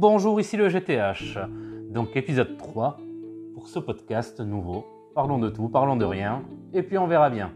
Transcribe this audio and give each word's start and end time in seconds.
bonjour, 0.00 0.40
ici 0.40 0.56
le 0.56 0.70
GTH. 0.70 1.38
Donc 1.90 2.16
épisode 2.16 2.56
3 2.56 2.96
pour 3.52 3.68
ce 3.68 3.78
podcast 3.78 4.40
nouveau. 4.40 4.86
Parlons 5.14 5.38
de 5.38 5.50
tout, 5.50 5.68
parlons 5.68 5.96
de 5.96 6.06
rien, 6.06 6.42
et 6.72 6.82
puis 6.82 6.96
on 6.96 7.06
verra 7.06 7.28
bien. 7.28 7.52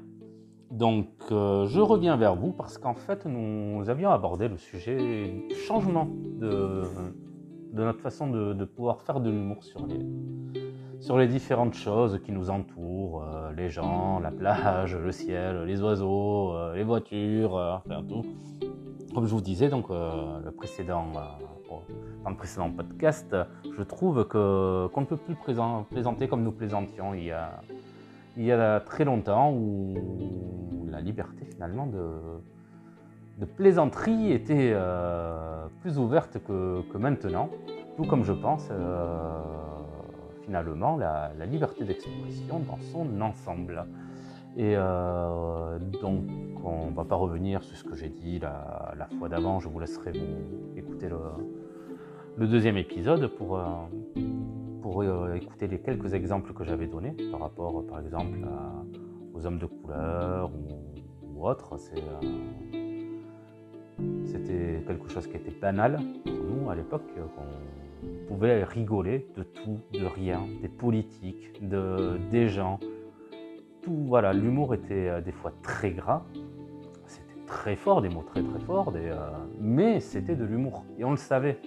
Donc 0.71 1.09
euh, 1.30 1.64
je 1.64 1.80
reviens 1.80 2.18
vers 2.18 2.36
vous 2.36 2.53
parce 2.53 2.77
qu'en 2.77 2.93
fait 2.93 3.25
nous 3.25 3.89
avions 3.89 4.11
abordé 4.11 4.49
le 4.49 4.59
sujet 4.59 5.32
du 5.49 5.54
changement 5.54 6.07
de, 6.39 6.82
notre 7.72 8.00
façon 8.00 8.29
de, 8.29 8.64
pouvoir 8.67 9.00
faire 9.00 9.21
de 9.21 9.31
l'humour 9.31 9.64
sur 9.64 9.86
les, 9.86 10.04
sur 11.00 11.17
les 11.17 11.29
différentes 11.29 11.75
choses 11.75 12.21
qui 12.22 12.32
nous 12.32 12.50
entourent, 12.50 13.25
euh, 13.25 13.53
les 13.57 13.71
gens, 13.71 14.21
la 14.21 14.31
plage, 14.31 14.95
le 14.95 15.13
ciel, 15.13 15.64
les 15.64 15.81
oiseaux, 15.81 16.53
euh, 16.53 16.76
les 16.76 16.85
voitures, 16.85 17.54
enfin 17.86 18.04
tout. 18.07 18.26
Comme 19.14 19.27
je 19.27 19.35
vous 19.35 19.41
disais 19.41 19.68
donc 19.68 19.91
le 19.91 20.50
précédent 20.50 21.07
dans 22.25 22.31
le 22.31 22.36
précédent 22.36 22.71
podcast, 22.71 23.35
je 23.64 23.82
trouve 23.85 24.27
que 24.27 24.89
qu'on 24.89 25.03
ne 25.03 25.07
peut 25.07 25.17
plus 25.17 25.36
plaisanter 25.36 26.27
comme 26.27 26.43
nous 26.43 26.50
plaisantions 26.50 27.14
il 27.14 27.25
y 27.25 27.31
a, 27.31 27.63
il 28.36 28.45
y 28.45 28.50
a 28.50 28.81
très 28.81 29.05
longtemps 29.05 29.53
où 29.53 29.95
la 30.91 31.00
liberté 31.00 31.45
finalement 31.45 31.86
de, 31.86 33.47
plaisanterie 33.56 34.33
était 34.33 34.72
euh, 34.75 35.67
plus 35.81 35.97
ouverte 35.98 36.39
que, 36.44 36.83
que, 36.91 36.98
maintenant, 36.98 37.50
tout 37.97 38.05
comme 38.05 38.25
je 38.25 38.33
pense 38.33 38.69
euh, 38.72 39.41
finalement 40.42 40.97
la 40.97 41.47
liberté 41.47 41.84
d'expression 41.84 42.61
dans 42.61 42.78
son 42.92 43.20
ensemble. 43.20 43.84
Et 44.56 44.75
euh, 44.77 45.78
donc, 46.00 46.22
on 46.64 46.91
ne 46.91 46.94
va 46.94 47.05
pas 47.05 47.17
revenir 47.17 47.62
sur 47.64 47.77
ce 47.77 47.83
que 47.83 47.97
j'ai 47.97 48.08
dit 48.08 48.38
la, 48.38 49.08
fois 49.19 49.28
d'avant, 49.28 49.58
je 49.58 49.69
vous 49.69 49.80
laisserai 49.80 50.12
écouter 50.77 51.08
le, 51.08 52.47
deuxième 52.47 52.77
épisode 52.77 53.27
pour, 53.27 53.58
euh, 53.58 53.64
euh, 54.86 55.34
écouter 55.34 55.66
les 55.66 55.80
quelques 55.80 56.14
exemples 56.14 56.52
que 56.52 56.62
j'avais 56.62 56.86
donnés 56.86 57.16
par 57.32 57.41
rapport, 57.41 57.84
par 57.86 57.98
exemple, 57.98 58.38
aux 59.34 59.44
hommes 59.44 59.58
de 59.58 59.66
couleur 59.66 60.50
ou, 60.52 61.47
autres. 61.47 61.77
C'était 64.25 64.82
quelque 64.86 65.08
chose 65.08 65.27
qui 65.27 65.36
était 65.36 65.50
banal 65.60 65.98
pour 66.25 66.32
nous 66.32 66.70
à 66.70 66.75
l'époque, 66.75 67.02
qu'on 67.14 68.27
pouvait 68.28 68.64
rigoler 68.64 69.27
de 69.36 69.42
tout, 69.42 69.80
de 69.92 70.06
rien, 70.06 70.41
des 70.62 70.69
politiques, 70.69 71.69
de, 71.69 72.19
des 72.30 72.48
gens. 72.48 72.78
Voilà, 74.06 74.33
l'humour 74.33 74.75
était 74.75 75.23
des 75.23 75.33
fois 75.33 75.53
très 75.62 75.92
gras, 75.92 76.25
c'était 77.06 77.47
très 77.47 77.77
fort, 77.77 78.03
des 78.03 78.09
mots 78.09 78.23
très 78.23 78.42
très 78.42 78.61
forts, 78.61 78.92
mais 79.61 80.00
c'était 80.00 80.37
de 80.37 80.45
l'humour 80.45 80.84
et 80.98 81.05
on 81.05 81.11
le 81.11 81.17
savait. 81.17 81.59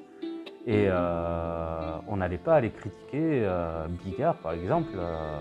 Et 0.67 0.87
euh, 0.89 1.97
on 2.09 2.17
n'allait 2.17 2.37
pas 2.37 2.55
aller 2.55 2.71
critiquer. 2.71 3.45
Euh, 3.45 3.87
Bigard, 4.03 4.35
par 4.35 4.51
exemple, 4.51 4.89
euh, 4.97 5.39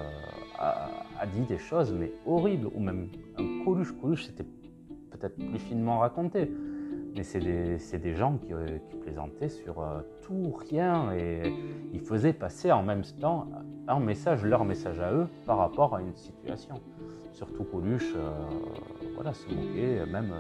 a, 0.61 1.27
dit 1.27 1.41
des 1.41 1.59
choses 1.59 1.93
mais 1.93 2.13
horribles. 2.25 2.69
Ou 2.73 2.79
même 2.79 3.09
un 3.37 3.65
Coluche. 3.65 3.93
Coluche, 4.01 4.27
c'était 4.27 4.47
peut-être 5.11 5.35
plus 5.35 5.59
finement 5.59 5.99
raconté. 5.99 6.49
Mais 7.15 7.23
c'est 7.23 7.41
des, 7.41 8.15
gens 8.15 8.39
qui, 8.39 8.53
plaisantaient 9.01 9.49
sur 9.49 9.85
tout, 10.23 10.53
rien. 10.71 11.13
Et 11.15 11.53
ils 11.93 12.01
faisaient 12.01 12.33
passer 12.33 12.71
en 12.73 12.83
même 12.83 13.03
temps 13.21 13.47
un 13.89 14.01
message, 14.01 14.45
leur 14.45 14.65
message 14.65 15.01
à 15.01 15.13
eux, 15.13 15.27
par 15.47 15.59
rapport 15.59 15.95
à 15.95 16.03
une 16.03 16.15
situation. 16.15 16.81
Surtout 17.33 17.65
Coluche, 17.65 18.15
voilà, 19.15 19.33
se 19.33 19.47
moquer, 19.49 20.05
même 20.11 20.33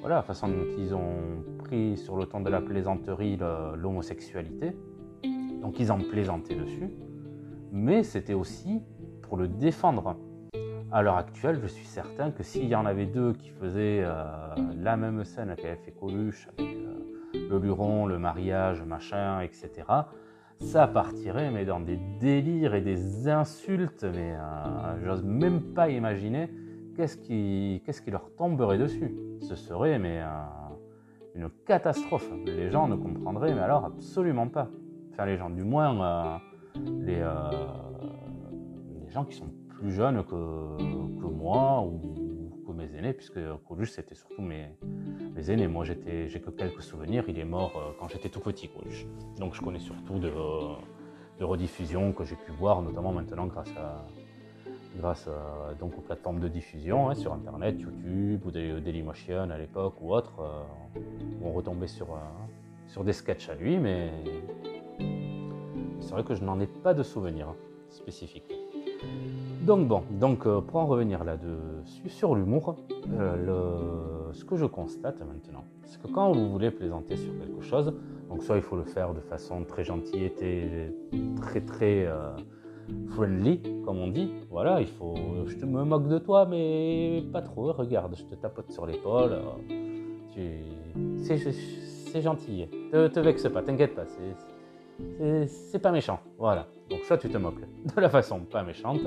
voilà, 0.00 0.16
la 0.16 0.22
façon 0.22 0.48
dont 0.48 0.66
ils 0.78 0.94
ont 0.94 1.42
pris 1.58 1.96
sur 1.96 2.16
le 2.16 2.26
ton 2.26 2.40
de 2.40 2.50
la 2.50 2.60
plaisanterie 2.60 3.38
l'homosexualité. 3.76 4.76
Donc 5.60 5.80
ils 5.80 5.90
en 5.90 5.98
plaisantaient 5.98 6.54
dessus. 6.54 6.90
Mais 7.72 8.02
c'était 8.02 8.34
aussi 8.34 8.80
pour 9.22 9.36
le 9.36 9.48
défendre. 9.48 10.16
À 10.90 11.02
l'heure 11.02 11.16
actuelle, 11.16 11.58
je 11.60 11.66
suis 11.66 11.84
certain 11.84 12.30
que 12.30 12.42
s'il 12.42 12.64
y 12.64 12.74
en 12.74 12.86
avait 12.86 13.04
deux 13.04 13.34
qui 13.34 13.50
faisaient 13.50 14.00
euh, 14.02 14.24
la 14.80 14.96
même 14.96 15.22
scène 15.22 15.54
qu'avait 15.54 15.76
fait 15.76 15.90
Coluche, 15.90 16.48
avec 16.56 16.74
euh, 16.76 17.48
le 17.50 17.58
luron, 17.58 18.06
le 18.06 18.18
mariage, 18.18 18.82
machin, 18.82 19.40
etc., 19.42 19.70
ça 20.60 20.88
partirait 20.88 21.50
mais 21.50 21.66
dans 21.66 21.78
des 21.78 21.98
délires 22.18 22.74
et 22.74 22.80
des 22.80 23.28
insultes, 23.28 24.04
mais 24.04 24.32
euh, 24.32 25.04
j'ose 25.04 25.22
même 25.22 25.60
pas 25.74 25.90
imaginer 25.90 26.48
qu'est-ce 26.96 27.18
qui, 27.18 28.10
leur 28.10 28.30
tomberait 28.36 28.78
dessus 28.78 29.14
Ce 29.42 29.56
serait 29.56 29.98
mais 29.98 30.22
une 31.34 31.50
catastrophe. 31.66 32.30
Les 32.46 32.70
gens 32.70 32.88
ne 32.88 32.96
comprendraient, 32.96 33.54
mais 33.54 33.60
alors 33.60 33.84
absolument 33.84 34.48
pas. 34.48 34.68
Enfin, 35.12 35.26
les 35.26 35.36
gens, 35.36 35.50
du 35.50 35.62
moins, 35.62 36.40
les, 37.02 37.22
les 39.04 39.10
gens 39.10 39.24
qui 39.24 39.36
sont 39.36 39.52
plus 39.78 39.92
jeunes 39.92 40.24
que, 40.24 40.34
moi 40.34 41.82
ou 41.82 42.64
que 42.66 42.72
mes 42.72 42.94
aînés, 42.96 43.12
puisque 43.12 43.40
Coluche, 43.68 43.92
c'était 43.92 44.14
surtout 44.14 44.42
mes, 44.42 44.70
aînés. 45.48 45.68
Moi, 45.68 45.84
j'étais, 45.84 46.28
j'ai 46.28 46.40
que 46.40 46.50
quelques 46.50 46.82
souvenirs. 46.82 47.24
Il 47.28 47.38
est 47.38 47.44
mort 47.44 47.72
euh, 47.76 47.92
quand 47.98 48.08
j'étais 48.08 48.28
tout 48.28 48.40
petit, 48.40 48.68
Coluche. 48.68 49.06
Donc, 49.38 49.54
je 49.54 49.62
connais 49.62 49.78
surtout 49.78 50.18
de, 50.18 50.32
rediffusions 51.40 52.12
que 52.12 52.24
j'ai 52.24 52.34
pu 52.34 52.50
voir, 52.50 52.82
notamment 52.82 53.12
maintenant 53.12 53.46
grâce 53.46 53.70
à 53.76 54.04
grâce 54.96 55.28
donc 55.78 55.96
aux 55.96 56.00
plateformes 56.00 56.40
de 56.40 56.48
diffusion 56.48 57.08
hein, 57.08 57.14
sur 57.14 57.32
Internet, 57.32 57.80
YouTube 57.80 58.44
ou 58.44 58.50
Dailymotion 58.50 59.50
à 59.50 59.58
l'époque 59.58 59.94
ou 60.00 60.12
autres. 60.12 60.40
Euh, 60.40 61.00
on 61.42 61.52
retombait 61.52 61.86
sur, 61.86 62.12
euh, 62.12 62.18
sur 62.88 63.04
des 63.04 63.12
sketchs 63.12 63.48
à 63.48 63.54
lui, 63.54 63.78
mais 63.78 64.10
c'est 66.00 66.10
vrai 66.10 66.24
que 66.24 66.34
je 66.34 66.42
n'en 66.42 66.58
ai 66.58 66.66
pas 66.66 66.94
de 66.94 67.02
souvenirs 67.02 67.54
spécifiques. 67.90 68.57
Donc 69.62 69.86
bon, 69.86 70.02
donc 70.10 70.46
euh, 70.46 70.60
pour 70.60 70.80
en 70.80 70.86
revenir 70.86 71.24
là-dessus 71.24 72.08
sur 72.08 72.34
l'humour, 72.34 72.76
ce 74.32 74.44
que 74.44 74.56
je 74.56 74.64
constate 74.64 75.20
maintenant, 75.20 75.64
c'est 75.84 76.00
que 76.00 76.08
quand 76.08 76.32
vous 76.32 76.50
voulez 76.50 76.70
plaisanter 76.70 77.16
sur 77.16 77.36
quelque 77.38 77.60
chose, 77.62 77.92
donc 78.28 78.42
soit 78.42 78.56
il 78.56 78.62
faut 78.62 78.76
le 78.76 78.84
faire 78.84 79.14
de 79.14 79.20
façon 79.20 79.64
très 79.64 79.84
gentille 79.84 80.32
et 80.40 80.92
très 81.36 81.60
très 81.60 82.08
friendly, 83.08 83.60
comme 83.84 83.98
on 83.98 84.08
dit. 84.08 84.30
Voilà, 84.50 84.80
il 84.80 84.86
faut. 84.86 85.14
Je 85.46 85.56
te 85.56 85.64
me 85.66 85.84
moque 85.84 86.08
de 86.08 86.18
toi, 86.18 86.46
mais 86.46 87.22
pas 87.32 87.42
trop. 87.42 87.72
Regarde, 87.72 88.14
je 88.16 88.24
te 88.24 88.34
tapote 88.34 88.70
sur 88.70 88.86
l'épaule. 88.86 89.38
C'est 91.16 92.22
gentil. 92.22 92.66
Te, 92.90 93.08
te 93.08 93.20
vexe 93.20 93.48
pas, 93.50 93.62
t'inquiète 93.62 93.94
pas. 93.94 94.04
C'est 95.46 95.78
pas 95.78 95.92
méchant. 95.92 96.20
Voilà. 96.38 96.66
Donc 96.90 97.00
soit 97.04 97.18
tu 97.18 97.28
te 97.28 97.36
moques 97.36 97.60
de 97.96 98.00
la 98.00 98.08
façon 98.08 98.40
pas 98.40 98.62
méchante, 98.62 99.00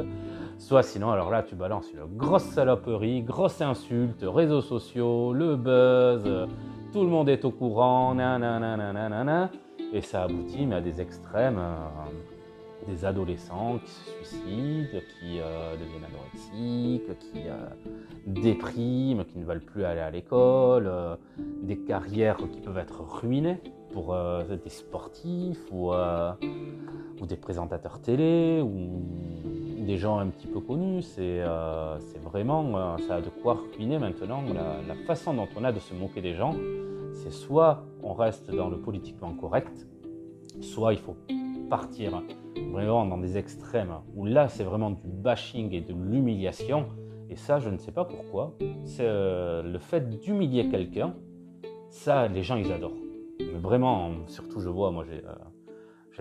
soit 0.57 0.83
sinon 0.83 1.11
alors 1.11 1.31
là 1.31 1.43
tu 1.43 1.55
balances 1.55 1.91
une 1.91 2.17
grosse 2.17 2.43
saloperie, 2.43 3.23
grosse 3.23 3.61
insulte, 3.61 4.23
réseaux 4.23 4.61
sociaux, 4.61 5.33
le 5.33 5.55
buzz, 5.55 6.47
tout 6.93 7.03
le 7.03 7.09
monde 7.09 7.29
est 7.29 7.45
au 7.45 7.51
courant, 7.51 8.13
nanana, 8.13 9.49
et 9.93 10.01
ça 10.01 10.23
aboutit 10.23 10.65
mais 10.65 10.75
à 10.75 10.81
des 10.81 11.01
extrêmes. 11.01 11.57
Euh, 11.59 11.75
des 12.87 13.05
adolescents 13.05 13.77
qui 13.85 13.91
se 13.91 14.09
suicident, 14.09 14.99
qui 15.19 15.39
euh, 15.39 15.75
deviennent 15.77 16.03
anorexiques, 16.03 17.19
qui 17.19 17.43
euh, 17.47 17.67
dépriment, 18.25 19.23
qui 19.23 19.37
ne 19.37 19.45
veulent 19.45 19.61
plus 19.61 19.83
aller 19.83 20.01
à 20.01 20.09
l'école, 20.09 20.91
des 21.61 21.77
carrières 21.77 22.37
qui 22.37 22.59
peuvent 22.59 22.79
être 22.79 23.01
ruinées 23.01 23.59
pour 23.93 24.15
des 24.49 24.69
sportifs 24.69 25.63
ou, 25.71 25.91
ou, 27.21 27.25
des 27.25 27.37
présentateurs 27.37 28.01
télé 28.01 28.61
ou 28.61 29.85
des 29.85 29.97
gens 29.97 30.17
un 30.17 30.27
petit 30.27 30.47
peu 30.47 30.59
connus. 30.59 31.03
C'est 31.03 31.41
vraiment, 32.23 32.97
ça 33.07 33.15
a 33.15 33.21
de 33.21 33.29
quoi 33.29 33.59
ruiner 33.75 33.99
maintenant 33.99 34.41
la, 34.87 34.95
façon 35.05 35.33
dont 35.33 35.47
on 35.55 35.63
a 35.63 35.71
de 35.71 35.79
se 35.79 35.93
moquer 35.93 36.21
des 36.21 36.33
gens. 36.33 36.55
C'est 37.13 37.31
soit 37.31 37.83
on 38.03 38.13
reste 38.13 38.51
dans 38.51 38.69
le 38.69 38.77
politiquement 38.77 39.33
correct, 39.33 39.87
soit 40.61 40.93
il 40.93 40.99
faut 40.99 41.15
partir 41.69 42.21
vraiment 42.71 43.05
dans 43.05 43.17
des 43.17 43.37
extrêmes 43.37 43.93
où 44.15 44.25
là 44.25 44.49
c'est 44.49 44.63
vraiment 44.63 44.91
du 44.91 45.07
bashing 45.07 45.71
et 45.73 45.81
de 45.81 45.93
l'humiliation. 45.93 46.87
Et 47.31 47.37
ça, 47.37 47.59
je 47.59 47.69
ne 47.69 47.77
sais 47.77 47.93
pas 47.93 48.03
pourquoi. 48.03 48.57
C'est 48.83 49.05
euh, 49.05 49.63
le 49.63 49.79
fait 49.79 50.19
d'humilier 50.19 50.67
quelqu'un. 50.67 51.15
Ça, 51.89 52.27
les 52.27 52.43
gens, 52.43 52.57
ils 52.57 52.71
adorent. 52.73 52.91
Mais 53.39 53.57
vraiment, 53.57 54.11
surtout, 54.27 54.59
je 54.59 54.67
vois, 54.67 54.91
moi, 54.91 55.05
j'ai 55.09 55.23
euh, 55.25 55.33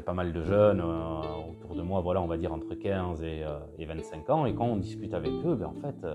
pas 0.05 0.13
mal 0.13 0.33
de 0.33 0.43
jeunes 0.43 0.81
euh, 0.81 1.51
autour 1.51 1.75
de 1.75 1.83
moi, 1.83 2.01
voilà, 2.01 2.23
on 2.23 2.27
va 2.27 2.37
dire 2.37 2.53
entre 2.53 2.75
15 2.75 3.23
et, 3.23 3.85
25 3.85 4.31
ans. 4.31 4.47
Et 4.47 4.55
quand 4.55 4.67
on 4.67 4.77
discute 4.77 5.15
avec 5.15 5.33
eux, 5.45 5.55
ben, 5.55 5.67
en 5.67 5.81
fait, 5.81 6.07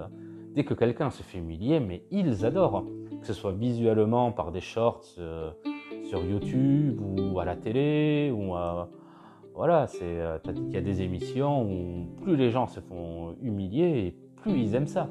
dès 0.54 0.64
que 0.64 0.74
quelqu'un 0.74 1.10
se 1.10 1.24
fait 1.24 1.38
humilier, 1.38 1.80
mais 1.80 2.04
ils 2.12 2.46
adorent. 2.46 2.86
Que 3.22 3.28
ce 3.28 3.34
soit 3.34 3.54
visuellement 3.54 4.32
par 4.32 4.52
des 4.52 4.62
shorts 4.62 5.04
sur 6.04 6.24
YouTube 6.24 7.00
ou 7.02 7.40
à 7.40 7.46
la 7.46 7.56
télé 7.56 8.32
ou 8.32 8.54
voilà, 9.56 9.88
c'est, 9.88 10.04
euh, 10.04 10.38
il 10.68 10.74
y 10.74 10.78
a 10.78 10.82
des 10.82 11.02
émissions 11.02 11.64
où 11.64 12.08
plus 12.22 12.36
les 12.36 12.50
gens 12.50 12.68
se 12.68 12.82
font 12.82 13.38
humilier 13.42 14.06
et 14.06 14.16
plus 14.36 14.52
ils 14.52 14.76
aiment 14.76 14.86
ça. 14.86 15.10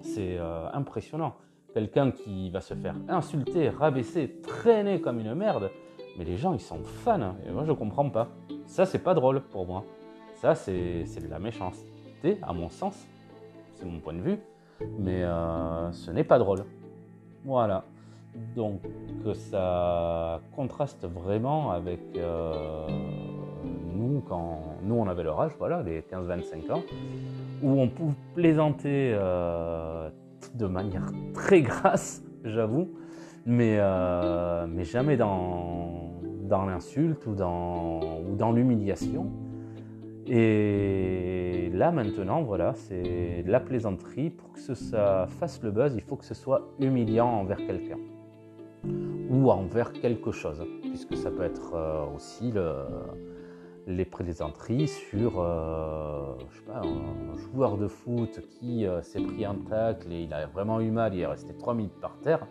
C'est 0.00 0.38
euh, 0.38 0.70
impressionnant. 0.72 1.34
Quelqu'un 1.72 2.12
qui 2.12 2.50
va 2.50 2.60
se 2.60 2.72
faire 2.74 2.94
insulter, 3.08 3.70
rabaisser, 3.70 4.40
traîner 4.42 5.00
comme 5.00 5.18
une 5.18 5.34
merde, 5.34 5.72
Mais 6.16 6.24
les 6.24 6.36
gens, 6.36 6.52
ils 6.52 6.60
sont 6.60 6.82
fans. 6.84 7.34
Et 7.46 7.50
moi, 7.50 7.64
je 7.64 7.72
comprends 7.72 8.08
pas. 8.08 8.28
Ça, 8.66 8.86
c'est 8.86 8.98
pas 8.98 9.14
drôle 9.14 9.40
pour 9.40 9.66
moi. 9.66 9.84
Ça, 10.36 10.54
c'est 10.54 11.04
de 11.04 11.28
la 11.28 11.38
méchanceté, 11.38 12.38
à 12.42 12.52
mon 12.52 12.68
sens. 12.68 13.06
C'est 13.74 13.86
mon 13.86 13.98
point 13.98 14.14
de 14.14 14.20
vue. 14.20 14.38
Mais 14.98 15.22
euh, 15.24 15.90
ce 15.92 16.10
n'est 16.10 16.24
pas 16.24 16.38
drôle. 16.38 16.64
Voilà. 17.44 17.84
Donc, 18.56 18.80
ça 19.34 20.40
contraste 20.56 21.06
vraiment 21.06 21.70
avec 21.70 22.00
euh, 22.16 22.88
nous, 23.94 24.22
quand 24.28 24.60
nous, 24.82 24.96
on 24.96 25.06
avait 25.06 25.22
leur 25.22 25.40
âge, 25.40 25.52
voilà, 25.58 25.82
les 25.82 26.00
15-25 26.00 26.72
ans, 26.72 26.82
où 27.62 27.80
on 27.80 27.88
pouvait 27.88 28.14
plaisanter 28.34 29.12
euh, 29.14 30.10
de 30.54 30.66
manière 30.66 31.06
très 31.32 31.62
grasse, 31.62 32.24
j'avoue, 32.44 32.90
mais, 33.46 33.78
mais 34.66 34.84
jamais 34.84 35.16
dans, 35.16 36.03
dans 36.44 36.66
l'insulte 36.66 37.26
ou 37.26 37.34
dans, 37.34 38.20
ou 38.20 38.36
dans 38.36 38.52
l'humiliation. 38.52 39.30
Et 40.26 41.70
là 41.74 41.90
maintenant, 41.90 42.42
voilà, 42.42 42.72
c'est 42.74 43.44
la 43.46 43.60
plaisanterie. 43.60 44.30
Pour 44.30 44.52
que 44.52 44.60
ça 44.60 45.26
fasse 45.38 45.62
le 45.62 45.70
buzz, 45.70 45.94
il 45.94 46.02
faut 46.02 46.16
que 46.16 46.24
ce 46.24 46.34
soit 46.34 46.62
humiliant 46.80 47.28
envers 47.28 47.58
quelqu'un 47.58 47.98
ou 49.30 49.50
envers 49.50 49.92
quelque 49.92 50.32
chose, 50.32 50.64
puisque 50.82 51.16
ça 51.16 51.30
peut 51.30 51.42
être 51.42 51.74
euh, 51.74 52.04
aussi 52.14 52.52
les 53.86 54.04
plaisanteries 54.04 54.88
sur 54.88 55.40
euh, 55.40 56.34
je 56.50 56.58
sais 56.58 56.64
pas, 56.64 56.82
un 56.82 57.36
joueur 57.36 57.76
de 57.76 57.88
foot 57.88 58.40
qui 58.50 58.86
euh, 58.86 59.02
s'est 59.02 59.20
pris 59.20 59.44
un 59.44 59.56
tacle 59.56 60.12
et 60.12 60.22
il 60.22 60.32
a 60.32 60.46
vraiment 60.46 60.80
eu 60.80 60.90
mal, 60.90 61.14
il 61.14 61.20
est 61.20 61.26
resté 61.26 61.54
trois 61.54 61.74
minutes 61.74 62.00
par 62.00 62.18
terre. 62.20 62.46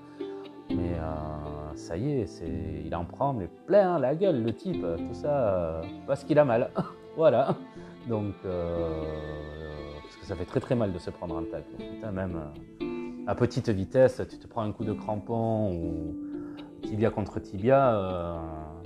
Ça 1.75 1.97
y 1.97 2.11
est, 2.11 2.43
il 2.85 2.95
en 2.95 3.05
prend 3.05 3.33
mais 3.33 3.47
plein 3.67 3.99
la 3.99 4.15
gueule, 4.15 4.43
le 4.43 4.53
type, 4.53 4.81
tout 4.81 5.13
ça, 5.13 5.49
euh, 5.49 5.81
parce 6.07 6.23
qu'il 6.23 6.37
a 6.39 6.45
mal. 6.45 6.71
voilà. 7.17 7.55
Donc, 8.07 8.33
euh, 8.45 9.03
parce 10.01 10.17
que 10.17 10.25
ça 10.25 10.35
fait 10.35 10.45
très 10.45 10.59
très 10.59 10.75
mal 10.75 10.93
de 10.93 10.99
se 10.99 11.09
prendre 11.09 11.37
un 11.37 11.43
tacle. 11.43 11.75
Putain, 11.77 12.11
même 12.11 12.39
à 13.27 13.35
petite 13.35 13.69
vitesse, 13.69 14.21
tu 14.29 14.37
te 14.37 14.47
prends 14.47 14.61
un 14.61 14.71
coup 14.71 14.83
de 14.83 14.93
crampon 14.93 15.73
ou 15.73 16.15
tibia 16.81 17.09
contre 17.09 17.39
tibia. 17.39 18.41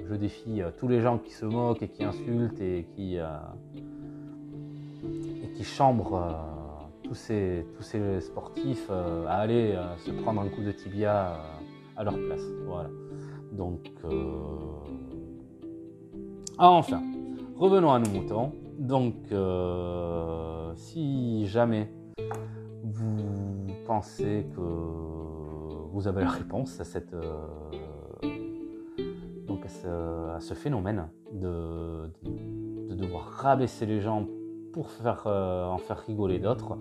je 0.07 0.15
défie 0.15 0.61
tous 0.77 0.87
les 0.87 1.01
gens 1.01 1.17
qui 1.17 1.33
se 1.33 1.45
moquent 1.45 1.81
et 1.81 1.89
qui 1.89 2.03
insultent 2.03 2.61
et 2.61 2.87
qui, 2.95 3.17
chambrent 5.63 6.37
tous 7.03 7.15
ces 7.15 7.65
sportifs 8.21 8.91
à 9.27 9.37
aller 9.37 9.75
se 10.05 10.11
prendre 10.11 10.41
un 10.41 10.49
coup 10.49 10.61
de 10.61 10.71
tibia 10.71 11.39
à 11.97 12.03
leur 12.03 12.13
place. 12.13 12.43
Voilà. 12.65 12.89
Donc, 13.51 13.91
euh... 14.05 14.11
ah, 16.57 16.71
enfin, 16.71 17.01
revenons 17.55 17.91
à 17.91 17.99
nos 17.99 18.09
moutons. 18.09 18.51
Donc, 18.77 19.15
euh, 19.31 20.71
si 20.75 21.47
jamais 21.47 21.91
vous 22.83 23.17
pensez 23.85 24.45
que 24.55 24.61
vous 25.91 26.07
avez 26.07 26.21
la 26.21 26.29
réponse 26.29 26.79
à 26.79 26.83
cette 26.83 27.13
euh, 27.13 27.47
donc 29.47 29.65
à 29.65 30.39
ce, 30.39 30.53
phénomène 30.53 31.07
de, 31.33 32.11
de, 32.23 32.95
devoir 32.95 33.23
rabaisser 33.23 33.85
les 33.85 34.01
gens 34.01 34.27
pour 34.77 34.91
faire, 34.91 35.23
euh, 35.25 35.65
en 35.65 35.79
faire 35.79 35.97
rigoler 35.97 36.37
d'autres, 36.37 36.77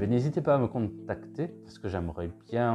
eh 0.00 0.06
n'hésitez 0.06 0.40
pas 0.40 0.54
à 0.54 0.58
me 0.58 0.66
contacter 0.66 1.48
parce 1.48 1.78
que 1.78 1.88
j'aimerais 1.90 2.30
bien 2.50 2.74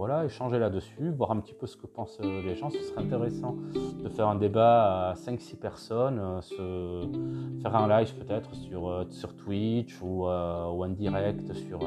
voilà, 0.00 0.24
échanger 0.24 0.58
là-dessus, 0.58 1.10
voir 1.10 1.30
un 1.30 1.40
petit 1.40 1.52
peu 1.52 1.66
ce 1.66 1.76
que 1.76 1.86
pensent 1.86 2.18
euh, 2.22 2.42
les 2.42 2.54
gens. 2.54 2.70
Ce 2.70 2.78
serait 2.78 3.02
intéressant 3.02 3.56
de 4.02 4.08
faire 4.08 4.28
un 4.28 4.34
débat 4.34 5.10
à 5.10 5.14
5-6 5.14 5.56
personnes, 5.56 6.18
euh, 6.18 6.40
se, 6.40 7.60
faire 7.62 7.76
un 7.76 7.86
live 7.86 8.14
peut-être 8.14 8.54
sur, 8.54 8.88
euh, 8.88 9.04
sur 9.10 9.36
Twitch 9.36 10.00
ou, 10.02 10.26
un 10.26 10.88
direct 10.88 11.52
sur, 11.52 11.80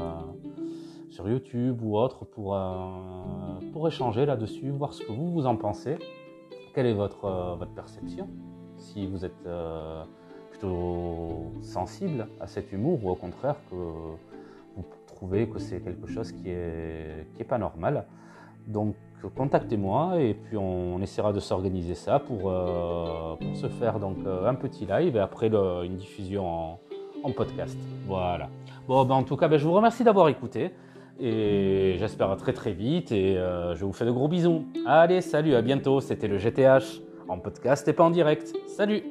sur 1.10 1.28
YouTube 1.28 1.80
ou 1.82 1.96
autre 1.96 2.24
pour, 2.24 2.56
pour 3.72 3.88
échanger 3.88 4.26
là-dessus, 4.26 4.70
voir 4.70 4.92
ce 4.92 5.02
que 5.02 5.12
vous, 5.12 5.32
vous 5.32 5.46
en 5.46 5.56
pensez. 5.56 5.98
Quelle 6.74 6.86
est 6.86 6.94
votre, 6.94 7.56
votre 7.58 7.74
perception? 7.74 8.28
Si 8.76 9.06
vous 9.06 9.24
êtes 9.24 9.48
sensible 11.62 12.26
à 12.40 12.46
cet 12.46 12.72
humour 12.72 13.04
ou 13.04 13.10
au 13.10 13.14
contraire 13.14 13.56
que 13.70 13.74
vous 13.74 14.84
trouvez 15.06 15.48
que 15.48 15.58
c'est 15.58 15.80
quelque 15.80 16.06
chose 16.06 16.32
qui 16.32 16.50
est, 16.50 17.26
qui 17.34 17.42
est 17.42 17.46
pas 17.46 17.58
normal. 17.58 18.04
Donc 18.66 18.94
contactez-moi 19.28 20.20
et 20.20 20.34
puis 20.34 20.56
on, 20.56 21.00
essaiera 21.00 21.32
de 21.32 21.40
s'organiser 21.40 21.94
ça 21.94 22.18
pour, 22.18 22.50
euh, 22.50 23.36
pour, 23.36 23.56
se 23.56 23.68
faire 23.68 23.98
donc 23.98 24.18
euh, 24.26 24.48
un 24.48 24.54
petit 24.54 24.86
live 24.86 25.16
et 25.16 25.20
après 25.20 25.48
une 25.48 25.96
diffusion 25.96 26.78
en, 27.22 27.30
podcast. 27.34 27.78
Voilà. 28.06 28.48
Bon, 28.86 29.04
ben, 29.04 29.14
en 29.14 29.22
tout 29.22 29.36
cas, 29.36 29.48
ben, 29.48 29.58
je 29.58 29.66
vous 29.66 29.72
remercie 29.72 30.04
d'avoir 30.04 30.28
écouté 30.28 30.72
et 31.18 31.96
j'espère 31.98 32.36
très 32.36 32.52
très 32.52 32.72
vite 32.72 33.12
et 33.12 33.38
euh, 33.38 33.74
je 33.74 33.84
vous 33.84 33.92
fais 33.92 34.04
de 34.04 34.10
gros 34.10 34.28
bisous. 34.28 34.64
Allez, 34.86 35.20
salut, 35.20 35.54
à 35.54 35.62
bientôt. 35.62 36.00
C'était 36.00 36.28
le 36.28 36.38
GTH 36.38 37.00
en 37.28 37.38
podcast 37.38 37.88
et 37.88 37.92
pas 37.92 38.04
en 38.04 38.10
direct. 38.10 38.52
Salut 38.66 39.04